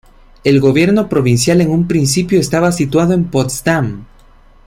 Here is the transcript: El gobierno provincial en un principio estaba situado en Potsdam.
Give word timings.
El 0.43 0.59
gobierno 0.59 1.07
provincial 1.09 1.61
en 1.61 1.69
un 1.69 1.87
principio 1.87 2.39
estaba 2.39 2.71
situado 2.71 3.13
en 3.13 3.25
Potsdam. 3.25 4.05